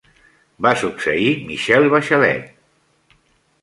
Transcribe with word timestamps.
Va 0.67 0.71
succeir 0.83 1.29
Michelle 1.51 1.95
Bachelet. 1.97 2.53